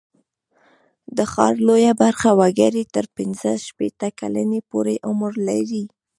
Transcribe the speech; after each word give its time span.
د 1.17 1.19
ښار 1.31 1.53
لویه 1.67 1.93
برخه 2.03 2.29
وګړي 2.39 2.83
تر 2.95 3.05
پینځه 3.15 3.51
شپېته 3.67 4.07
کلنۍ 4.19 4.61
پورته 4.69 5.01
عمر 5.09 5.33
لري. 5.47 5.83